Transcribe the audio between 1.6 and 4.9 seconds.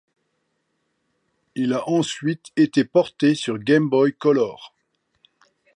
a ensuite été porté sur Game Boy Color.